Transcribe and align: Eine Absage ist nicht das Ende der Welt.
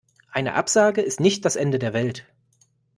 Eine 0.31 0.55
Absage 0.55 1.01
ist 1.03 1.19
nicht 1.19 1.45
das 1.45 1.55
Ende 1.55 1.77
der 1.77 1.93
Welt. 1.93 2.25